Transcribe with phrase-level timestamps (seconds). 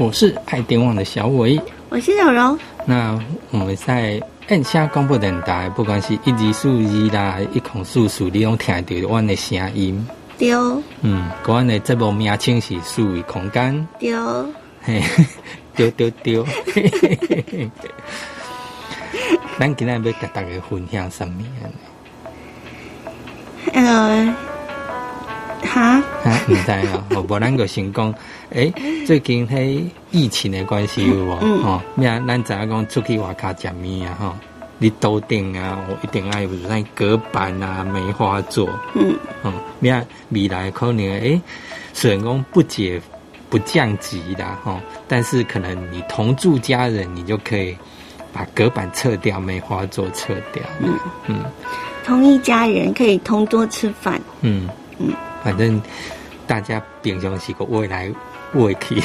[0.00, 1.60] 我是爱电网的小伟，
[1.90, 2.58] 我是小柔。
[2.86, 10.08] 那我们在按下广播电台，不管是一级数字啦，一孔数数，你拢听到我的声音。
[10.38, 10.54] 对。
[11.02, 13.86] 嗯，我的这部名称是数位空间。
[13.98, 14.10] 对。
[14.80, 15.02] 嘿，
[15.76, 16.46] 丢丢丢。
[19.60, 21.68] 咱今日要跟大家分享什么呢？
[23.74, 24.34] 呃。
[25.62, 28.14] 哈，哈，唔知啊，我无咱个先讲，
[28.50, 28.72] 诶，
[29.06, 31.30] 最近迄疫情的关系有无？
[31.64, 32.20] 哦，咩啊？
[32.26, 34.16] 咱知影讲出去外卡食面啊？
[34.20, 34.36] 吼，
[34.78, 35.78] 你都定啊？
[35.88, 38.68] 我一定爱有那隔板啊，梅花座。
[38.94, 40.04] 嗯，哦，咩啊？
[40.30, 41.40] 未来可能诶，
[41.92, 43.00] 虽然讲不解
[43.48, 47.76] 不降级的吼，但是可能你同住家人，你就可以
[48.32, 50.60] 把隔板撤掉，梅花座撤掉。
[50.80, 50.98] 嗯
[51.28, 51.44] 嗯，
[52.04, 54.20] 同一家人可以同桌吃饭。
[54.40, 55.12] 嗯嗯。
[55.44, 55.80] 反正
[56.48, 58.12] 大家平常是个未来
[58.54, 59.00] 未去，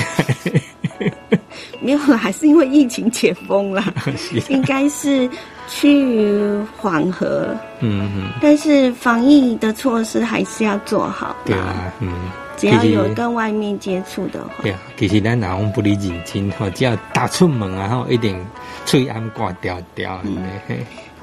[1.82, 3.84] 没有了，还是因为疫情解封了，
[4.50, 5.30] 应该是
[5.68, 7.56] 趋于缓和。
[7.80, 11.36] 嗯嗯，但是防疫的措施还是要做好。
[11.46, 12.12] 对啊，嗯，
[12.58, 18.44] 只要有跟外面接触的话，对啊，其实咱哪样不离认真吼，只要打出门啊，吼一定
[18.86, 20.20] 嘴安挂掉掉。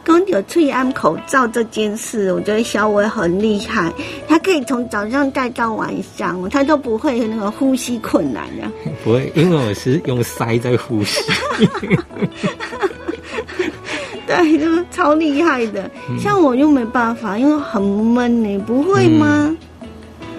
[0.04, 3.92] 光有翠安口罩这件事，我觉得小伟很厉害，
[4.26, 8.68] 他可以从早上戴到晚上，他都不会那个呼吸困难的。
[9.04, 11.20] 不会，因为我是用塞在呼吸。
[14.26, 15.90] 对，就是超厉害的。
[16.18, 19.56] 像我又没办法，因为很闷你不会吗？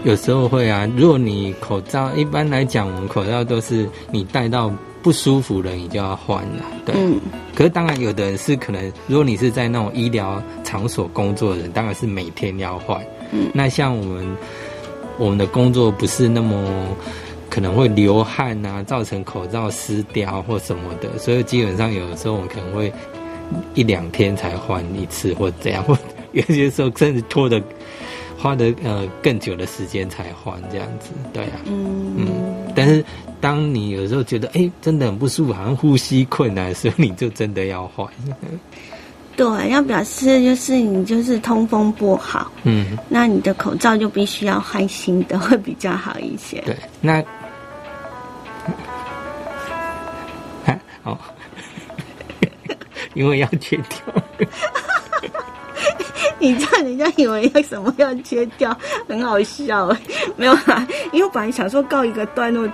[0.04, 0.90] 有时候会啊。
[0.98, 4.72] 如果你口罩，一般来讲，我们口罩都是你戴到。
[5.04, 6.64] 不舒服了，你就要换了。
[6.86, 6.96] 对，
[7.54, 13.00] 可是当然，有的人是可能，如果你是在那种医疗场所工作的人，当然是每天要换。
[13.32, 14.38] 嗯，那像我们，
[15.18, 16.58] 我们的工作不是那么
[17.50, 22.92] 可能会流汗啊，造成口罩湿掉或什么的，所以基本上有的时候我们可能会
[23.76, 25.98] 一两天才换一次，或怎样， 或
[26.32, 27.62] 有些时候甚至拖的。
[28.36, 32.28] 花的呃更久的时间才换这样子，对啊，嗯嗯，
[32.76, 33.06] 但是
[33.44, 38.08] 当你有时候觉得哎真的很不舒服，好像呼吸困难的时候，你就真的要换。
[39.36, 46.62] 对，要表示就是你就是通风不好，嗯，那你的口罩就必须要换新的，会比较好一些。
[46.66, 47.22] 对，那
[51.04, 51.18] 哦，
[53.14, 54.00] 因为要切掉。
[56.40, 58.78] 你这样人家以为要什么要切掉，
[59.08, 60.00] 很好笑哎，
[60.38, 62.66] 没有啦，因为本来想说告一个段落，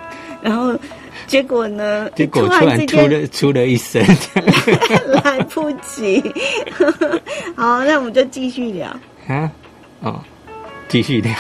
[0.42, 0.78] 然后
[1.28, 4.04] 结果呢，结果突然出了出了一声，
[5.24, 6.22] 来不及。
[7.56, 8.88] 好，那我们就继续聊
[9.28, 9.52] 啊，
[10.02, 10.20] 哦，
[10.88, 11.34] 继续聊，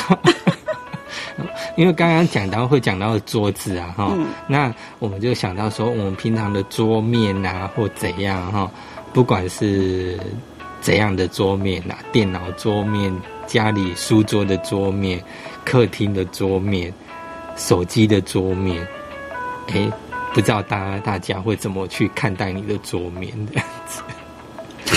[1.77, 4.17] 因为刚刚讲到会讲到桌子啊，哈，
[4.47, 8.69] 那我们就想到说，我们平常的桌面啊，或怎样哈，
[9.13, 10.17] 不管是。
[10.81, 11.99] 怎样的桌面啊？
[12.09, 13.13] 电脑桌面、
[13.45, 15.21] 家里书桌的桌面、
[15.65, 16.89] 客厅的桌面、
[17.59, 18.87] 手机的桌面，
[19.67, 19.87] 哎，
[20.33, 24.01] 不知道大家大家会怎么去看待你的桌面的样子？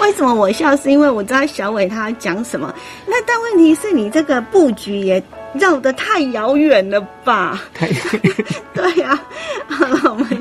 [0.00, 0.74] 为什么我笑？
[0.76, 2.74] 是因为我知道小伟他讲什么。
[3.06, 5.22] 那但问题是你这个布局也。
[5.52, 7.60] 绕得太遥远了吧？
[8.72, 9.24] 对呀，好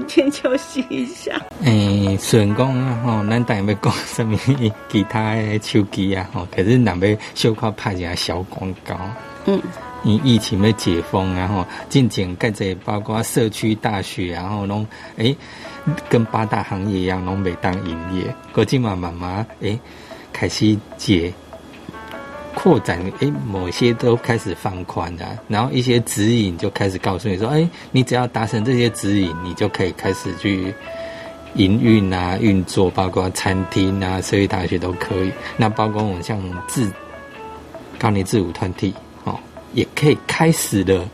[0.10, 1.40] 先休息一下。
[1.64, 4.38] 诶，顺讲啊，吼，咱等下要讲什么
[4.90, 8.98] 其他的手机啊，吼，可是那边小可拍一下小广告。
[9.46, 9.62] 嗯，
[10.04, 14.86] 因疫情要解封然后，进前各者包括社区大学，然后拢
[15.18, 15.36] 诶，
[16.10, 18.24] 跟八大行业一样，拢未当营业。
[18.52, 19.80] 国际嘛慢慢诶，
[20.34, 21.32] 开始解。
[22.62, 30.74] 扩展，哎，某些都开始放宽了，然后一些指引就开始告诉你说，哎，你只要达成这些指引，你就可以开始去
[31.56, 35.32] 营运啊、运作，包括餐厅啊、社会大学都可以。
[35.56, 36.38] 那包括我们像
[36.68, 36.92] 自
[37.98, 38.94] 高年自舞团体，
[39.24, 39.40] 哦，
[39.74, 41.08] 也可以开始了。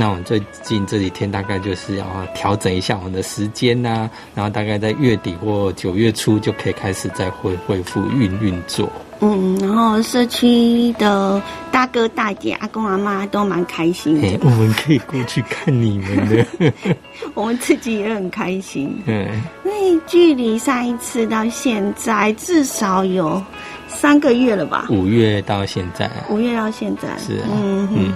[0.00, 8.90] 那我们最近这几天大概就是要调整一下我们的时间呐，然后大概在月底或九月初就可以开始再恢恢复运运作。
[9.20, 14.38] 嗯，然后社区的大哥大姐、阿公阿妈都蛮开心的。
[14.40, 16.46] 我们可以过去看你们的，
[17.34, 18.98] 我们自己也很开心。
[19.04, 19.28] 嗯，
[19.66, 23.42] 因为距离上一次到现在至少有
[23.90, 24.86] 三个月了吧？
[24.88, 28.12] 五月到现在，五月到现在是嗯嗯。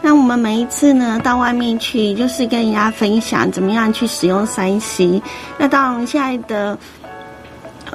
[0.00, 5.20] 那我们每一次呢，到外面去就是跟人家分享怎么样去使用三 C。
[5.58, 6.78] 那当然，现在的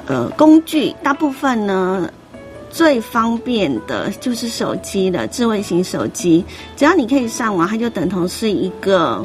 [0.06, 2.08] 呃工具大部分呢。
[2.74, 6.42] 最方便的就是手机了，智慧型手机，
[6.74, 9.22] 只要你可以上网，它就等同是一个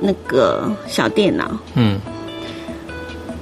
[0.00, 1.50] 那个小电脑。
[1.74, 2.00] 嗯，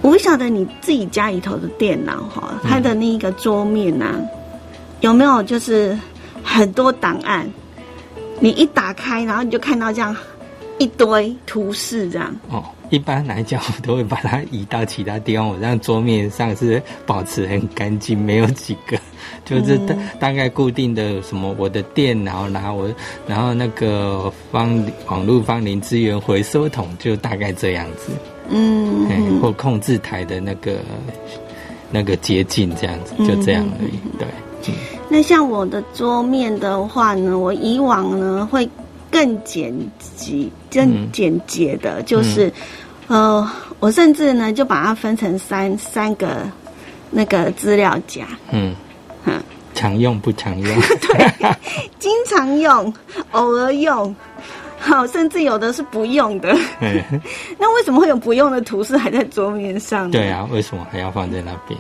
[0.03, 4.15] 我不晓得你自己家里头的电脑哈，它的那个桌面呐，
[5.01, 5.97] 有没有就是
[6.43, 7.49] 很多档案？
[8.39, 10.17] 你一打开，然后你就看到这样
[10.79, 12.35] 一堆图示，这样。
[12.49, 18.99] 哦，一般来讲，我都会把它移到其他地方，我让桌面上是保持很干净，没有几个，
[19.45, 22.91] 就是大大概固定的什么我的电脑，然后我
[23.27, 28.11] 然后那个方网络方零资源回收桶，就大概这样子。
[28.51, 30.77] 嗯，或控制台的那个
[31.91, 33.99] 那个接近这样子，就这样而已。
[34.19, 34.27] 对。
[35.09, 38.69] 那像我的桌面的话呢，我以往呢会
[39.11, 39.75] 更简
[40.17, 42.53] 洁、更简洁的，就是，
[43.09, 43.49] 呃，
[43.81, 46.47] 我甚至呢就把它分成三三个
[47.11, 48.25] 那个资料夹。
[48.53, 48.75] 嗯，
[49.75, 50.77] 常用不常用？
[51.01, 51.57] 对，
[51.99, 52.93] 经常用，
[53.33, 54.15] 偶尔用，
[54.81, 56.57] 好，甚至有的是不用的。
[57.59, 60.11] 那为什么会有不用的图示还在桌面上？
[60.11, 61.79] 对啊，为什么还要放在那边？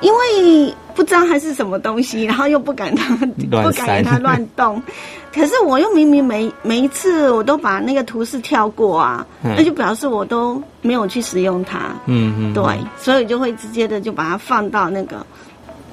[0.00, 4.82] 因为不知道它是什么东西，然后又不敢它不敢给它乱动，
[5.30, 11.94] 可是我又明明每每一次我都把那个图示跳过啊，那就表示我都没有去使用它。
[12.06, 12.64] 嗯嗯，对，
[12.96, 15.24] 所以就会直接的就把它放到那个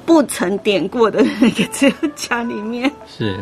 [0.06, 2.90] 不曾点过的那个资料夹里面。
[3.06, 3.36] 是，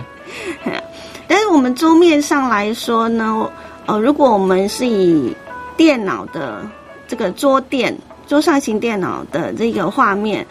[1.29, 3.49] 但是我们桌面上来说呢，
[3.87, 5.35] 呃，如果我们是以
[5.77, 6.69] 电脑的
[7.09, 7.97] 这个桌垫。
[8.29, 10.45] 桌上型电脑的这个画面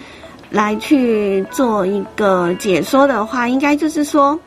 [0.50, 4.40] 来去做一个解说的话，应该就是说，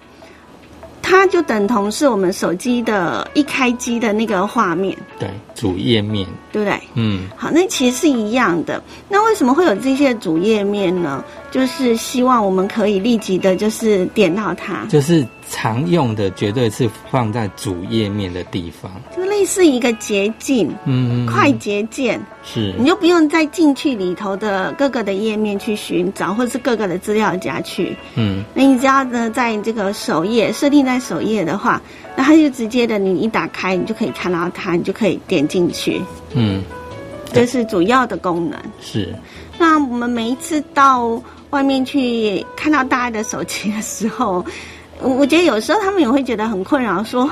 [1.03, 6.81] 它就等同是我们手机的一开机的那个画面，对，主页面，对不对？
[6.95, 8.83] 嗯，好，那其实是一样的。
[9.11, 11.23] 那为什么会有这些主页面呢？
[11.51, 15.23] 就是希望我们可以立即的，就是点到它，就是。
[15.50, 22.21] 常用的绝对是放在主页面的地方，就类似一个捷径，嗯，快捷键。
[22.45, 31.81] 是，你就不用再进去里头的各个的页面去寻找，或者是各个的资料夹去，嗯，那你只要呢在这个首页设定在首页的话，
[32.15, 36.00] 那它就直接的，你一打开你就可以看到它，你就可以点进去，
[36.35, 36.62] 嗯，
[37.33, 38.59] 这是主要的功能。
[38.81, 39.15] 是，
[39.59, 44.45] 那我们每一次到外面去看到大家的手机的时候。
[45.00, 47.31] 我我觉得有时候他们也会觉得很困扰，说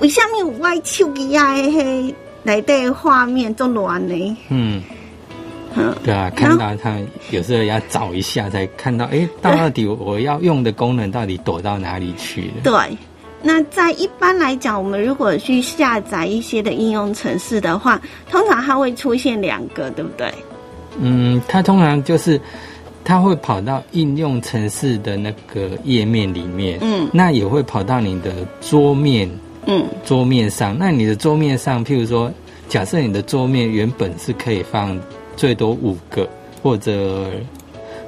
[0.00, 4.36] 为下面歪手机呀，嘿，来的画面都乱呢。
[4.50, 4.82] 嗯，
[5.74, 6.96] 嗯，对啊，看到他
[7.30, 12.62] 有时候要找一下，才看到，哎，到底我要用的功能到底躲到哪里去了？
[12.64, 12.96] 对，
[13.42, 20.32] 那在一般来讲，我们如果去下载一些的应用程式的话，通常它会出现两个，对不对？
[21.00, 22.40] 嗯，它通常就是。
[23.06, 29.30] 它会跑到应用程式的那个页面里面，嗯，那也会跑到你的桌面，
[29.66, 30.76] 嗯，桌面上。
[30.76, 32.32] 那你的桌面上，譬如说，
[32.68, 34.98] 假设你的桌面原本是可以放
[35.36, 36.28] 最多五个，
[36.60, 37.30] 或者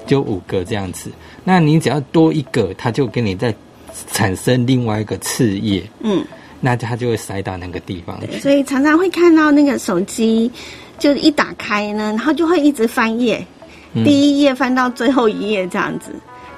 [0.05, 1.13] 就五个这样子，
[1.45, 3.55] 那你只要多一个，它就给你再
[4.11, 6.25] 产生另外一个次页，嗯，
[6.61, 8.41] 那它就会塞到那个地方去。
[8.41, 10.51] 所以常常会看到那个手机，
[10.99, 13.47] 就一打开呢，然后就会一直翻页。
[13.95, 16.11] 第一页翻到最后一页这样子，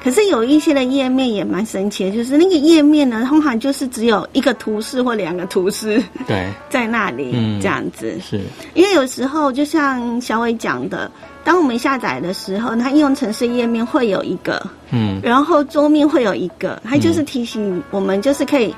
[0.02, 7.60] 可是有一些的页面也蛮神奇的，就是那个页面呢，通常就是只有一个图示或两个图示，对， 在那里嗯。
[7.60, 8.18] 这样子。
[8.20, 8.40] 是，
[8.74, 11.10] 因为有时候就像小伟讲的，
[11.44, 18.74] 当我们下载的时候，它应用程式页面会有一个，嗯，然后桌面会有一个，它就是提醒我们，就是可以。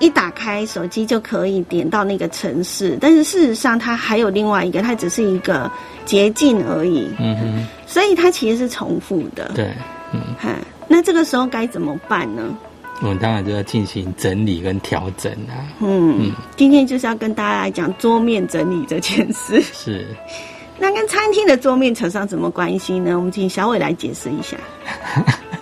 [0.00, 5.70] 一打开手机就可以点到那个城市，但是事实上它还有另外一个，它只是一个
[6.04, 7.08] 捷径而已。
[7.18, 9.52] 嗯哼，所以它其实是重复的。
[9.54, 9.72] 对，
[10.12, 10.20] 嗯，
[10.88, 12.42] 那这个时候该怎么办呢？
[13.00, 15.66] 我们当然就要进行整理跟调整啊。
[15.80, 19.60] 嗯，今天就是要跟大家来讲桌面整理这件事。
[19.72, 20.06] 是，
[20.78, 23.16] 那跟餐厅的桌面扯上什么关系呢？
[23.16, 24.56] 我们请小伟来解释一下。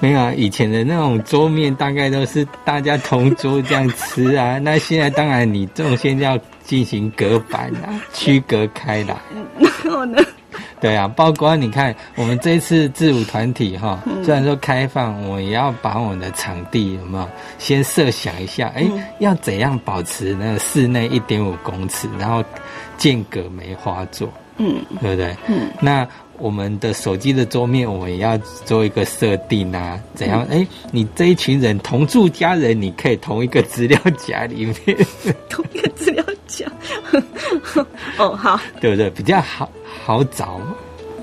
[0.00, 4.58] 没有啊，以前的那种桌面大概都是大家同桌这样吃啊。
[4.64, 9.14] 那现在当然你这种现在要进行隔板啊， 区隔开来。
[9.58, 10.22] 然后呢？
[10.80, 17.28] 对啊，包括你看我们这次自舞团体哈，虽然说开放，我也要把我们的场地有没有
[17.58, 18.72] 先设想一下？
[18.74, 18.84] 哎，
[19.18, 22.42] 要怎样保持那个室内一点五公尺，然后
[22.96, 25.36] 间隔梅花座，嗯，对不对？
[25.48, 26.08] 嗯，那。
[26.40, 30.44] 我们的手机的桌面，我们也要做一个设定啊，怎样？
[30.50, 34.96] 哎，你这一群人同住家人，你可以同一个资料夹里面，
[35.48, 36.66] 同一个资料夹。
[38.18, 39.10] 哦，好，对不对？
[39.10, 39.70] 比较好
[40.04, 40.60] 好找，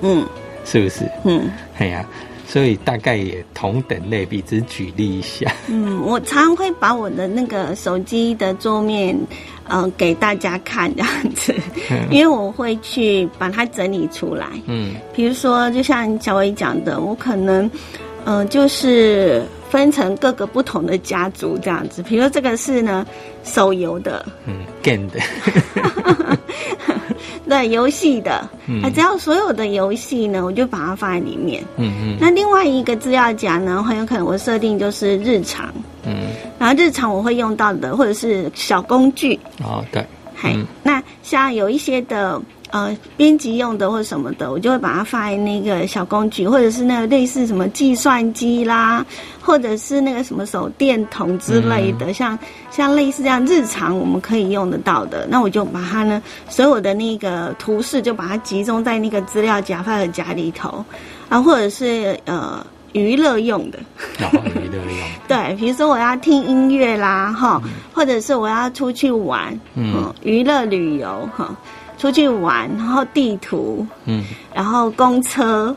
[0.01, 0.25] 嗯，
[0.63, 1.09] 是不是？
[1.25, 2.05] 嗯，哎呀，
[2.47, 5.53] 所以大概也同等类比，只举例一下。
[5.67, 9.15] 嗯，我常会把我的那个手机的桌面，
[9.67, 11.53] 嗯，给大家看这样子，
[12.09, 14.47] 因为我会去把它整理出来。
[14.65, 17.69] 嗯，比如说，就像小伟讲的，我可能，
[18.23, 19.43] 嗯，就是。
[19.69, 23.05] 分成各个不同的家族这样子，比如说这个是呢
[23.43, 25.19] 手游的，嗯，game 的，
[27.47, 32.17] 对，游戏的，嗯，只要所有的游戏呢，我就把它放在里面，嗯嗯。
[32.19, 35.73] 那另外一个资料夹呢，很有可能我设定就是日常，
[36.05, 36.13] 嗯，
[36.59, 40.05] 然后日常我会用到的或者是小工具，哦，对，
[40.43, 42.41] 嗯，那像有一些的。
[42.71, 49.05] 呃，编辑用的或者什么的，我就会把它放在那个小工具，或者是那个类似什么计算机啦，
[49.41, 52.37] 或者是那个什么手电筒之类的，像
[52.69, 60.83] 像类似这样日常我们可以用得到的，那我就把它呢，所有的那个图示就把它集中在那个资料夹、发的夹里头，
[61.29, 63.79] 啊，或者是呃娱乐用的，
[64.19, 67.61] 娱乐用， 对，比如说我要听音乐啦，哈，
[67.93, 71.55] 或者是我要出去玩，嗯，娱乐旅游，哈。
[71.97, 74.23] 出去玩，然后地图，嗯，
[74.53, 75.75] 然后公车，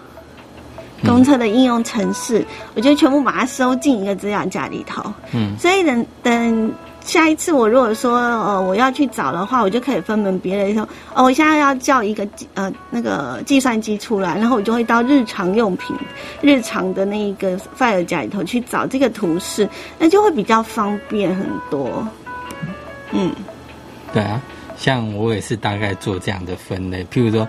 [1.04, 6.72] 公车的应用程式，我就全部把它收进一个资料夹里头，嗯，所以等等
[7.02, 15.96] 下一次我如果说呃我要去找的话，我就可以分门别类说，哦，我现在要叫一个呃那个计算机出来，然后我就会到日常用品、
[16.42, 19.66] 日常的那一个 file 夹里头去找这个图示，
[19.98, 22.06] 那就会比较方便很多，
[23.12, 23.32] 嗯，
[24.12, 24.38] 对啊。
[24.80, 27.46] 像我也是大概做这样的分类，譬如说，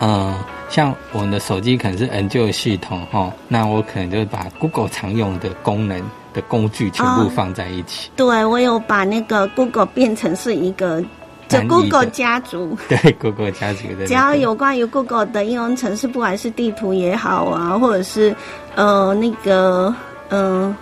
[0.00, 0.34] 嗯，
[0.70, 6.00] 像我们的手机可能是 N 九系统哈，那我可能就把 Google 常用的功能
[6.32, 8.10] 的工具全部放在一起。
[8.16, 11.04] 对，我有把那个 Google 变成是一个
[11.48, 12.78] 就 Google 家族。
[12.88, 14.06] 对，Google 家族的。
[14.06, 18.34] 只要有关于 Google 的应用程式，不管是地图也好啊，或者是
[18.74, 19.94] 呃那个
[20.30, 20.74] 嗯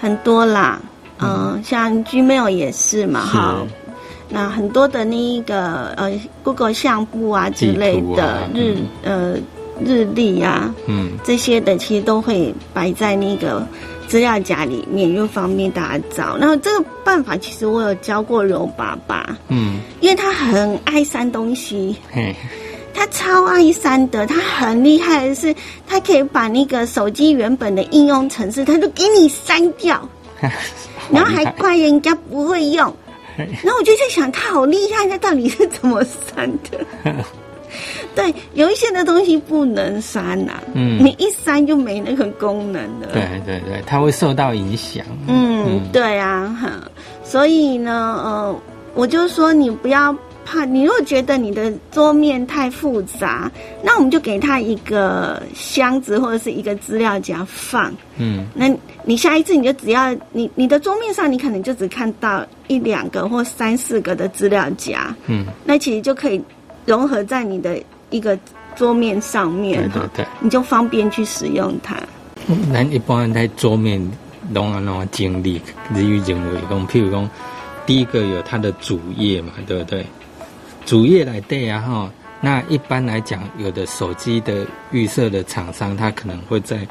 [0.00, 0.80] 很多啦，
[1.18, 3.56] 嗯，像 Gmail 也是嘛，哈。
[4.32, 6.12] 那很多的那一个呃
[6.44, 9.34] ，Google 相簿啊之类的日呃
[9.84, 13.66] 日历啊，嗯，这些的其实都会摆在那个
[14.06, 16.36] 资料夹里面，又方便大家找。
[16.36, 21.96] 然后这个办法其实我有教过柔爸爸，嗯，因为他很爱删东西，
[22.94, 25.52] 他超爱删的，他很厉害的是，
[25.88, 30.08] 他可以把那个手机原本的应用程式，他就给你删掉，
[31.10, 32.94] 然后还怪人家不会用。
[33.62, 36.84] 然后我就在想，他好厉害，他到底是怎么删的？
[38.14, 43.08] 对，有一些的东西不能删呐，嗯，你一删就没那个功能了。
[43.12, 45.04] 对对对，它会受到影响。
[45.28, 46.90] 嗯，对啊，哈，
[47.22, 48.60] 所以呢，呃，
[48.94, 50.14] 我就说你不要。
[50.42, 53.48] 怕你如果觉得你的桌面太复杂，
[53.84, 57.94] 那我们就给他一个箱子或者是一个资料夹放。
[58.18, 58.68] 嗯，那
[59.04, 65.12] 你下一次你就只要你你的桌面上你可能就只看到一两个或三四个的资料夹。
[65.26, 66.40] 嗯，那其实就可以
[66.86, 68.38] 融合在你的一个
[68.76, 71.96] 桌面上面对对，你就方便去使用它。
[72.72, 74.00] 咱一般人在桌面
[74.52, 75.60] 拢啊拢经历，
[75.92, 77.28] 日语认为讲，譬如讲，
[77.84, 80.06] 第一个有它的主页嘛，对不对？
[80.86, 82.10] 主页来对啊哈，
[82.40, 86.86] 那一般来讲，有的手机的预设的厂商，它可能会在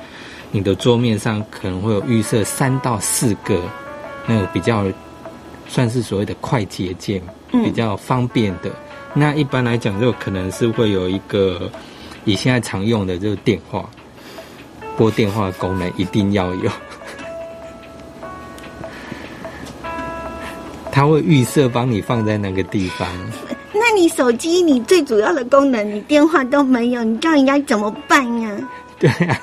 [0.52, 3.60] 你的桌面上可能会有预设三到四个
[4.28, 4.86] 那个比较
[5.70, 7.22] 算是所谓的快捷键，
[7.52, 8.70] 比较方便的。
[9.14, 11.72] 那一般来讲，就可能是会有一个
[12.26, 13.90] 你现在常用的就是电话
[14.98, 16.70] 拨电话功能一定要有，
[20.92, 23.08] 它会预设帮你放在那个地方。
[23.72, 28.52] 那你手机你最主要的功能，你电话都没有，你叫人家怎么办呀？
[29.00, 29.40] 对啊，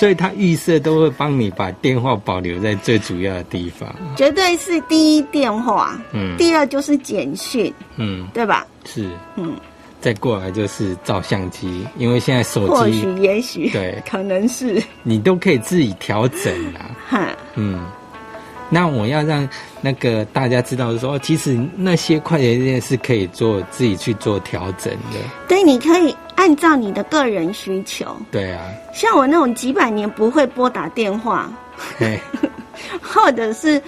[0.00, 3.94] 所以他预设都会帮你把电话保留在最主要的地方。
[4.16, 8.66] 绝对是第一电话，嗯，第二就是简讯，嗯，对吧？
[8.86, 9.54] 是，嗯，
[10.00, 14.82] 再过来就是照相机，因为现在手机或许也许对，可能是。
[15.02, 17.84] 你都可以自己调整啊，哈，嗯。
[18.70, 19.46] 那我要让
[19.80, 25.18] 那个大家知道说，其实那些快捷键是可以做自己去做调整的。
[25.48, 28.16] 对，你可以按照你的个人需求。
[28.30, 28.62] 对啊，
[28.94, 31.50] 像我那种几百年不会拨打电话，
[33.02, 33.82] 或者是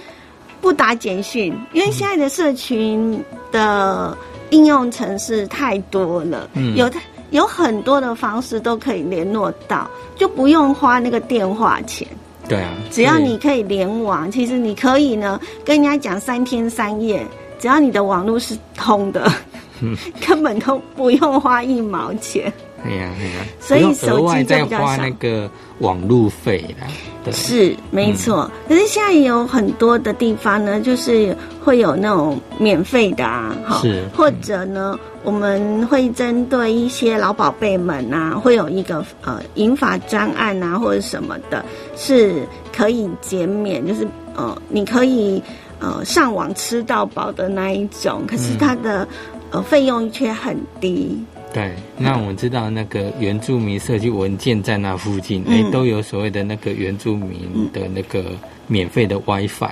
[0.59, 4.15] 不打简讯，因为现在的社群的
[4.49, 6.91] 应用程式太多了，有
[7.31, 12.05] 有很多的方式都可以联络到，就不用花那个电话钱。
[12.47, 17.25] 对啊，只要你可以联网，其实你可以呢跟人家讲三天三夜，
[17.57, 19.31] 只要你的网络是通的，
[20.27, 22.51] 根本都不用花一毛钱。
[22.85, 25.49] 哎呀，对呀，所以手机再花那个
[25.79, 26.87] 网路费啦。
[27.31, 41.63] 是没错，可是现在有很多的地方呢，就是会有那种免费的啊，哈，是，或者呢，我们会针对一些老宝贝们啊，会有一个呃银发专案啊，或者什么的，
[41.95, 45.41] 是可以减免，就是呃，你可以
[45.79, 49.07] 呃上网吃到饱的那一种，可是它的
[49.51, 51.23] 呃费用却很低。
[51.53, 58.23] 对，那我们知道那个原住民社区文件在那附近，哎，都有所谓的那个原住民的那个
[58.65, 59.69] 免费的 WiFi。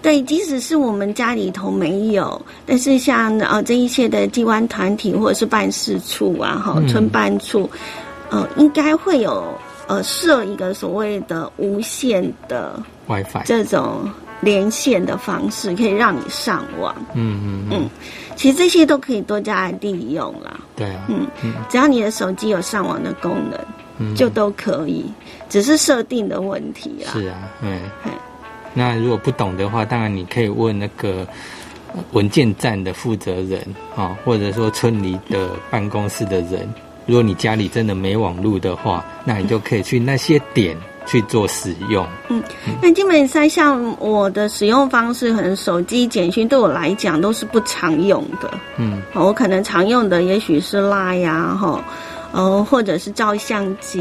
[0.00, 7.68] 对，即使是我们家里头没有，但是像呃这一些的机关团体或者是办事处啊，哈，村办处，
[8.30, 9.44] 呃，应该会有
[9.88, 14.08] 呃设一个所谓的无线的 WiFi 这种
[14.40, 16.94] 连线的方式，可以让你上网。
[17.14, 17.90] 嗯嗯嗯。
[18.36, 20.60] 其实这些都可以多加利用啦。
[20.76, 23.36] 对啊，嗯嗯，只要你的手机有上网的功
[23.98, 25.04] 能，就都可以，
[25.48, 27.12] 只是设定的问题啊。
[27.12, 27.80] 是啊，嗯。
[28.76, 31.24] 那如果不懂的话，当然你可以问那个
[32.10, 33.64] 文件站的负责人
[33.94, 36.68] 啊，或者说村里的办公室的人。
[37.06, 40.76] 如果你家里真的没网络的话，那你就可以去那些点。
[41.06, 42.42] 去做使用，嗯，
[42.80, 51.84] 那基本上像我的使用方式，可能手机简讯对我来讲都是不常用的，嗯，我可能常用的也许是拉呀，哈，
[52.32, 54.00] 哦，或者是照相机、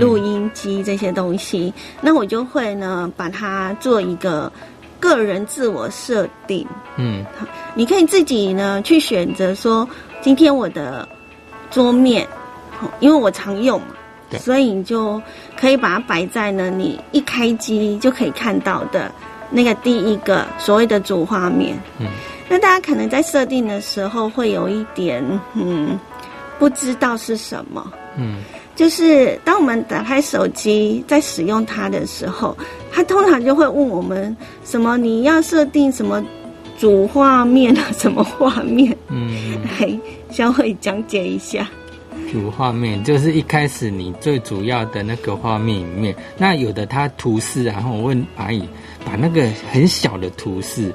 [0.00, 4.50] 录音机这些东西，那我就会呢把它做一个
[4.98, 6.66] 个人自我设定，
[6.96, 7.24] 嗯，
[7.74, 9.86] 你可以自己呢去选择说，
[10.22, 11.06] 今天我的
[11.70, 12.26] 桌面，
[12.98, 13.88] 因为我常用嘛。
[14.38, 15.20] 所以你就
[15.58, 19.10] 可以把它摆在呢，你一开机就可以看到的
[19.50, 21.76] 那个第一个所谓的主画面。
[21.98, 22.06] 嗯，
[22.48, 25.98] 那大家可能在设定的时候会有一点嗯
[26.58, 27.92] 不知道是什么。
[28.16, 28.38] 嗯，
[28.76, 32.56] 就是当我们打开手机在使用它的时候，
[32.92, 36.22] 它通常就会问我们什么你要设定什么
[36.78, 38.96] 主画面啊，什么画面？
[39.08, 39.98] 嗯，来
[40.30, 41.68] 小慧讲解一下。
[42.30, 48.62] 主画面就是一开始你最主要的那个画面里面，那有的它图示，然后我问蚂蚁
[49.04, 50.94] 把那个很小的图示，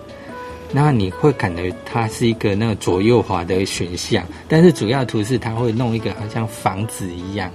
[0.72, 7.52] 那你会感觉它是一个那个左右滑的选项，但是主要图示它会弄一个好像房子一样，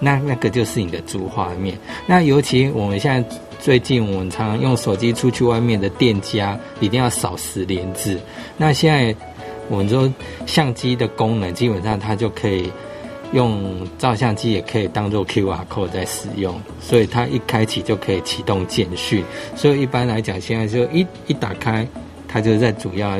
[0.00, 1.78] 那那个就是你的主画面。
[2.06, 8.18] 那尤其我们现在最近我们常常用手机出去外面的店家一定要扫十连字，
[8.56, 9.14] 那现在
[9.68, 10.12] 我们说
[10.44, 12.68] 相机的功能基本上它就可以。
[13.32, 19.24] 用照相机也可以当做 QR code 在使用，所以它一开启就可以启动简讯。
[19.56, 21.86] 所以一般来讲，现在就一一打开，
[22.28, 23.18] 它就在主要。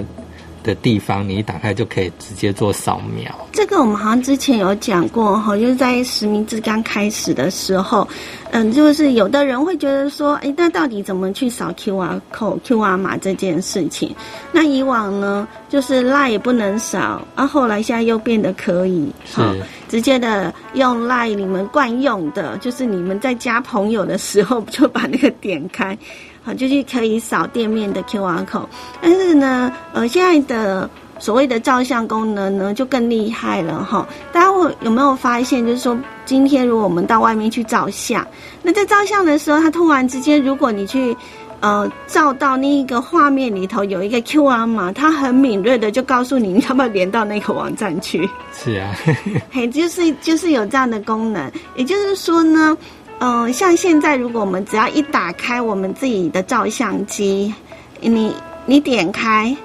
[0.62, 3.30] 的地方，你一打开就可以直接做扫描。
[3.52, 8.06] 这个我们好像之前有讲过哈，就是在实名制刚开始的时候，
[8.50, 14.14] 嗯，就是有的人会觉得说，哎，那到底怎么去扫 QR code、QR 码这件事情？
[14.52, 19.40] 那以往呢，就是赖也不能扫，啊，后来现在又变得可以，是
[19.88, 25.96] 直接的用赖你们惯用的，就是你们在加朋友的时候 就把那个点开。
[26.44, 28.66] 好，就是可以扫店面的 QR code，
[29.00, 34.04] 但是呢，呃，现在的所谓的照相功能呢，就更厉害了哈。
[34.32, 38.26] 大家会有没有发现，就是说，今天如果我们到外面去照相，
[38.60, 41.16] 那在照相的时候，它突然之间，如果你去
[41.60, 48.28] 呃照到那一个画面里头有一个 QR 码，它很敏锐的就告诉你，你要不要连到那个网站去？
[48.52, 48.92] 是啊，
[49.52, 52.76] 嘿，就是就是有这样的功能，也就是说呢。
[53.24, 57.54] 嗯，像现在，如果我们只要一打开我们自己的照相机，
[58.00, 58.34] 你
[58.66, 59.56] 你点开，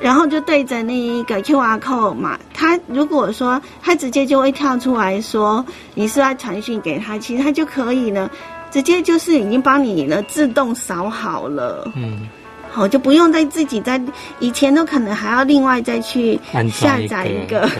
[0.00, 8.28] 然后就对着那一个 Q R code 嘛，它如果说它直接就会跳出来说你是要传讯给他，其实它就可以呢，
[8.72, 11.88] 直接就是已经帮你呢自动扫好了。
[11.94, 12.26] 嗯，
[12.68, 14.02] 好，就不用再自己在
[14.40, 16.36] 以前都可能还要另外再去
[16.72, 17.70] 下载一个。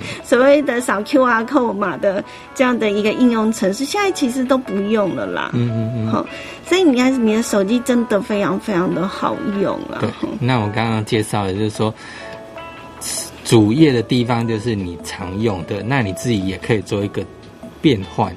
[0.24, 2.22] 所谓的扫 QR code 码的
[2.54, 5.50] 这样的一个应用程式，现在其实都不用了啦。
[5.52, 6.06] 嗯嗯嗯。
[6.08, 6.26] 好，
[6.66, 9.98] 所以你看，你的手机真的非常非常的好用啊。
[10.00, 10.10] 对。
[10.40, 11.94] 那我刚刚介绍的就是说，
[13.44, 17.24] 主页的地方就是你常用的，那你自己也可以做一个
[17.80, 18.34] 变换。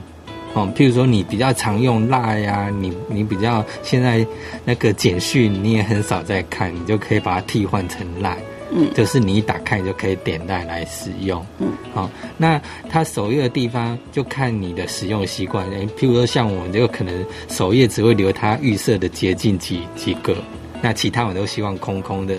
[0.54, 4.26] 哦，譬如说你比较常用赖呀，你你比较现在
[4.64, 8.38] 那个简讯你也很少在看，你就可以把它替换成赖。
[8.72, 11.46] 嗯，就是你一打开就可以点带来使用。
[11.60, 15.70] 嗯，好，那它首页的地方就看你的使用习惯。
[15.72, 20.36] 诶，譬如说像我们就可能首页只会留它预设的捷径几几个，
[20.82, 22.36] 那其他我都希望空空的。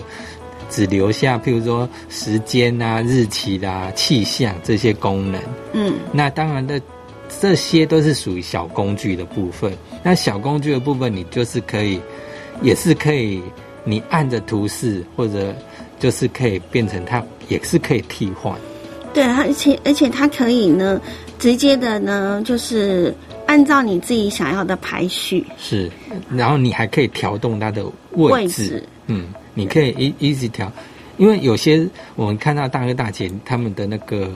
[0.69, 5.41] 只留下譬如说时间啊、日期啦、气象这些功能。
[5.71, 6.81] 嗯，那当然的，
[7.39, 9.71] 这些都是属于小工具的部分。
[10.03, 12.01] 那小工具的部分，你就是可以，
[12.61, 13.41] 也是可以，
[13.85, 15.55] 你按着图示或者
[15.99, 18.53] 就是可以变成它，也是可以替换。
[19.13, 21.01] 对，而且而且它可以呢，
[21.39, 23.13] 直接的呢，就是
[23.47, 25.43] 按照你自己想要的排序。
[25.57, 25.89] 是，
[26.29, 28.83] 然后你还可以调动它的位置。
[29.07, 30.71] 嗯，你可以一一直调，
[31.17, 34.29] 因为有些我们看到大哥大姐他们的那个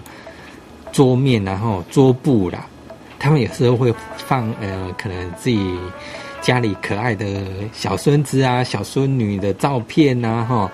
[0.91, 2.65] 桌面，然后桌布啦，
[3.19, 5.75] 他们有时候会放呃，可能自己
[6.41, 10.71] 家里可爱的小孙子啊、小孙女的照片呐，哈，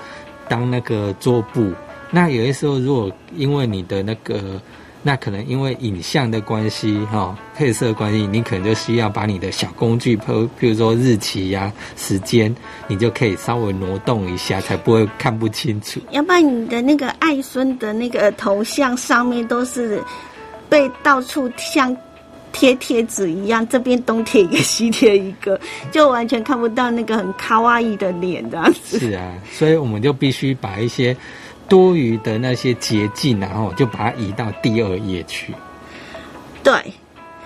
[0.50, 1.72] 当那个桌布。
[2.10, 4.62] 那有些时候，如果因为你的那个，
[5.04, 12.54] 那可能因为影像的关系，哈，配色关系，你可能就需要把你的小工具，譬譬如说日期呀、时间，
[12.88, 16.00] 你就可以稍微挪动一下，才不会看不清楚。
[16.12, 20.02] 要不然你的那个爱孙的那个头像上面都是
[20.70, 21.96] 被到处像
[22.52, 25.60] 贴贴纸一样，这边东贴一个， 西贴一个，
[25.92, 29.00] 就完全看不到那个很卡哇伊的脸这样子。
[29.00, 31.16] 是啊，所以我们就必须把一些。
[31.70, 35.54] 多余的那些捷径，然后就把它移到第二页去。
[36.64, 36.74] 对，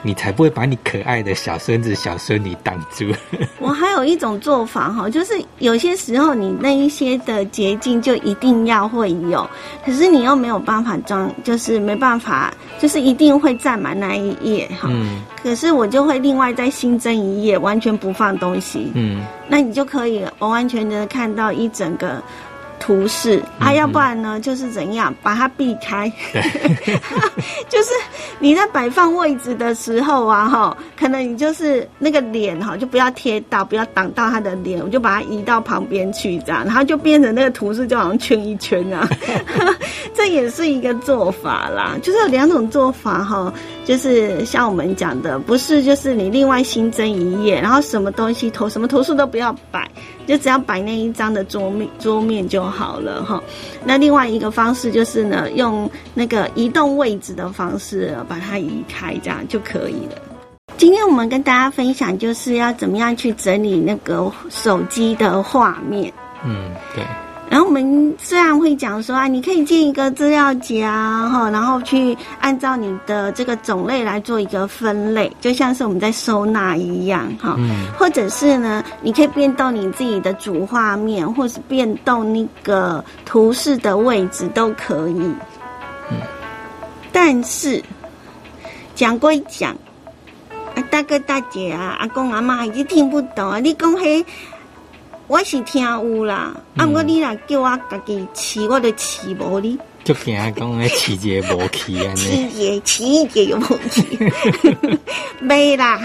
[0.02, 3.06] 你才不会把你可爱的小孙子、小孙女挡住。
[3.60, 9.48] 我还有一种做法哈，就是有些时候你那一些的捷径就一定要会有，
[9.86, 14.88] 可是你又没有办法装，就是没办法，就是一定会占满那一页哈。
[14.92, 15.22] 嗯。
[15.44, 18.92] 可是我就会另外再新增一页，完全不放东西。
[18.96, 19.24] 嗯。
[19.48, 22.22] 那你就可以完完全全的看到一整个。
[22.82, 26.12] 图示啊，要不然呢，就是怎样把它避开？
[27.70, 27.92] 就是
[28.40, 39.08] 你在摆放位置的时候啊，哈，可能你就是那个脸哈，就不要贴到，不要挡到他的脸，我就把它移到旁边去，这样，然后就变成那个图示就好像圈一圈啊。
[40.16, 43.54] 这也是一个做法啦，就是有两种做法哈，
[43.86, 49.88] 就是像我们讲的，不是就是你另外新增一页，然后什么东西投什么图示都不要摆。
[50.32, 53.44] 就只要摆那一张的桌面桌面就好了哈。
[53.84, 60.22] 那另外一个方式就是呢，用那个移动位置的方式把它移开，这样就可以了。
[60.78, 66.14] 今天我们跟大家分享就是要怎么样去整理那个手机的画面。
[66.46, 67.04] 嗯，对。
[67.52, 77.58] 然后我们虽然会讲说啊，你可以建一个资料夹哈，然后去按照你的这个种类来做一个分类，就像是我们在收纳一样哈。
[77.60, 77.88] 嗯。
[78.00, 85.20] 或者是呢，你可以变动你自己的主画面，或是变动那个图示的位置都可以。
[86.10, 86.18] 嗯。
[87.12, 87.84] 但是
[88.96, 89.76] 讲归讲，
[90.90, 94.26] 大哥大姐啊，阿公阿妈已经听不懂啊，你讲嘿。
[95.32, 96.86] 我是听有啦，啊！
[96.86, 99.80] 我你来叫我家己饲，我就饲无你。
[100.04, 102.20] 就惊讲诶，饲一个无气安尼。
[102.20, 105.00] 饲一个，饲一个又无气。
[105.40, 106.02] 没啦，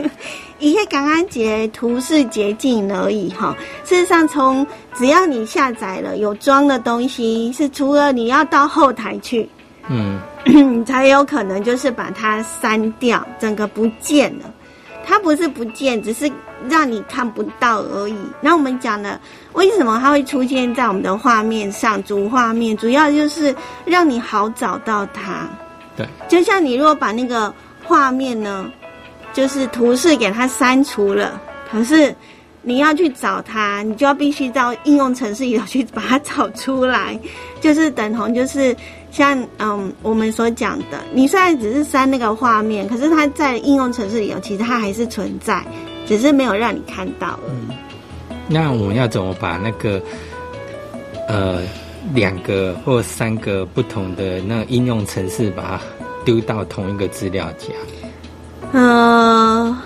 [0.60, 3.56] 一些刚刚节图示捷径而已哈。
[3.86, 9.48] 事实上，从只要你下载了有装的东西，是除了你要到后台去，
[9.88, 10.20] 嗯，
[10.84, 14.44] 才有可能就是把它删掉，整个不见了。
[15.08, 16.30] 它不是不见，只是。
[16.68, 18.16] 让你看不到而已。
[18.40, 19.20] 那我们讲了，
[19.52, 22.02] 为什么它会出现在我们的画面上？
[22.02, 25.48] 主画面主要就是让你好找到它。
[25.96, 28.68] 对，就像你如果把那个画面呢，
[29.32, 31.40] 就是图示给它删除了，
[31.70, 32.12] 可是
[32.60, 37.16] 你要去找它，你就要必须到应用程式里头去把它找出来，
[37.60, 38.76] 就是等同就是。
[39.10, 45.64] 像嗯，我们所讲的，你虽然只是删那个画面，可是它在应用程式里头，其实它还是存在，
[46.06, 47.76] 只是没有让你看到而已。
[48.46, 50.00] 那我们要怎么把那个
[51.28, 51.62] 呃
[52.14, 55.80] 两个或三个不同的那应用程式，把它
[56.24, 57.68] 丢到同一个资料夹？
[58.72, 59.76] 嗯，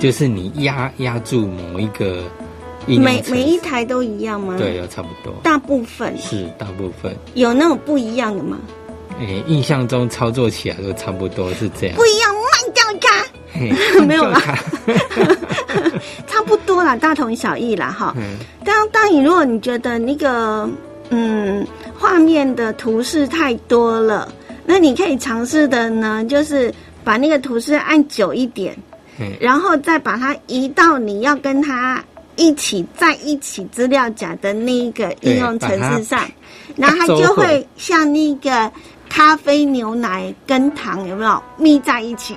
[0.00, 2.22] 就是你压压住某一个。
[2.96, 4.54] 每每一台都一样吗？
[4.56, 5.34] 对，要差不多。
[5.42, 7.14] 大部分是大部分。
[7.34, 8.56] 有那种不一样的吗？
[9.18, 11.96] 诶，印象中操作起来都差不多是这样。
[11.96, 13.26] 不一样，慢掉它。
[14.06, 14.40] 没有啦，
[16.28, 18.14] 差不多啦，大同小异啦，哈。
[18.64, 20.68] 当当你如果你觉得那个
[21.10, 21.66] 嗯
[21.98, 24.30] 画面的图示太多了，
[24.64, 26.72] 那你可以尝试的呢，就是
[27.02, 28.76] 把那个图示按久一点，
[29.40, 32.04] 然后再把它移到你要跟它。
[32.38, 36.24] 一起在一起资料夹的那一个应用程式上，
[36.76, 38.70] 然后它就会像那个
[39.08, 42.36] 咖啡、牛奶跟糖有没有密在一起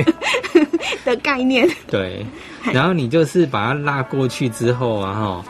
[1.04, 1.68] 的概念？
[1.88, 2.24] 对，
[2.72, 5.44] 然后你就是把它拉过去之后啊，哈，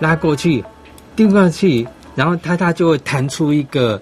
[0.00, 0.64] 拉过去，
[1.14, 4.00] 丢过去，然后它它就会弹出一个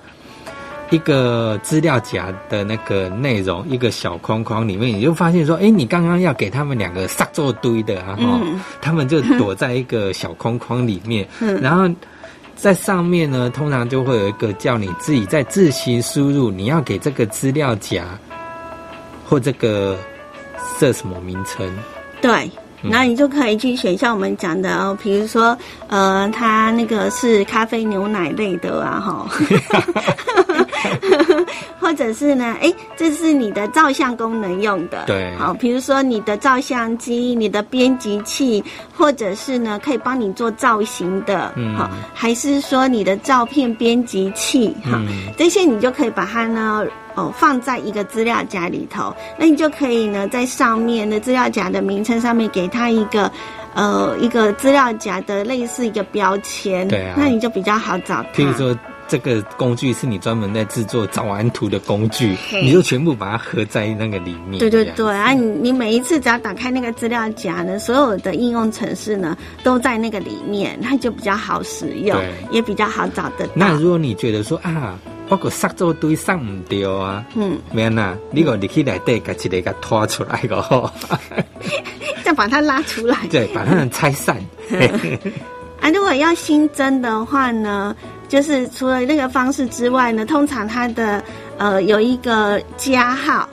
[0.90, 8.40] 一个资料夹的那个内容，一个小框框里面，你就发现说，哎，你刚刚要给他们两个杀做堆的，然后
[8.80, 11.88] 他们就躲在一个小框框里面，嗯然后
[12.56, 18.04] 在上面呢，通常就会有一个叫你自己在自行输入，你要给这个资料夹
[19.24, 19.96] 或这个
[20.78, 21.66] 设什么名称？
[22.20, 22.50] 对。
[22.82, 25.54] 那你就可以去选像我们讲的哦，比如说，
[25.88, 29.28] 呃，它那个是咖啡牛奶类的啊，哈，
[31.78, 38.62] 或者是呢，哎，这是你的照相功能用的，对，好，比如说你的照相机、你的编辑器，
[38.96, 45.00] 或者是呢，可以帮你做造型的，嗯，好，还是说你的照片编辑器，哈，
[45.36, 46.84] 这些你就可以把它呢。
[47.16, 53.30] 哦，放在一个资料夹里头，那你就可以呢，在上面的资料夹的名称上面给它一个，
[53.74, 56.86] 呃，一个资料夹的类似一个标签。
[56.86, 58.24] 对啊，那你就比较好找。
[58.32, 58.72] 譬如说，
[59.10, 64.60] 这个工具是你专门在制作早安图的工具，你就全部把它合在那个里面。
[64.60, 72.16] 对对对啊，你你每一次只要打开那个资料夹呢，所有的应用程式呢都在那个里面，它就比较好使用，
[72.52, 73.52] 也比较好找得到。
[73.56, 74.98] 那如果你觉得说啊。
[75.28, 78.16] 包括塞做堆塞唔掉啊，嗯，咩呐？
[78.32, 80.90] 你个你去来底，把一个给拖出来个吼，
[82.24, 84.36] 再把它拉出来，对，把它拆散。
[85.80, 87.94] 啊，如果要新增的话呢，
[88.30, 91.22] 就是除了那个方式之外呢，通常它的
[91.58, 93.46] 呃有一个加号。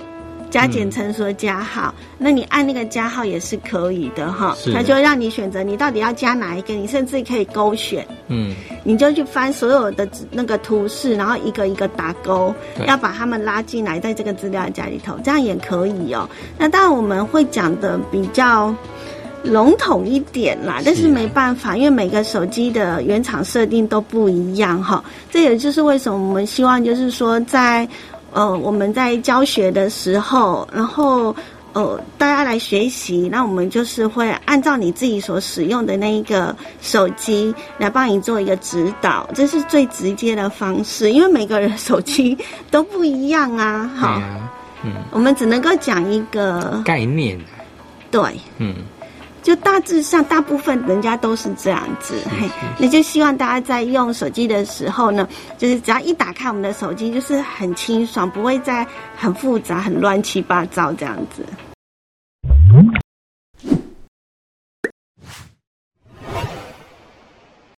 [0.50, 12.56] 加减乘除的加号，那你按那个加号也是可以的哈，它就让你选择你到底要加哪一个，你甚至可以勾选，嗯，你就去翻所有的那个图示，然后一个一个打勾，
[12.88, 16.28] 要把他们拉进来，在这个资料夹里头，这样也可以哦。
[16.58, 18.74] 那当然我们会讲的比较
[19.48, 25.04] 笼统一点啦，但是没办法，因为每个手机的原厂设定都不一样哈。
[25.32, 27.88] 这也就是为什么我们希望就是说在。
[28.34, 31.34] 呃，我们在教学的时候，然后
[31.74, 42.38] 呃，大家来学习，那我们就是会按照你自己所使用的那一个手机来帮你做一个指导，这是最直接的方式，因为每个人手机
[42.70, 43.90] 都不一样啊。
[43.96, 44.22] 好，
[44.84, 47.40] 嗯，我们只能够讲一个概念。
[48.12, 48.22] 对，
[48.60, 48.76] 嗯。
[49.48, 55.26] 就大致上，大部分人家都是这样子，嘿，那就希望大家在用手机的时候呢，
[55.58, 61.46] 就是只要一打开我们的手机，就是很清爽，不会再很复杂、很乱七八糟这样子。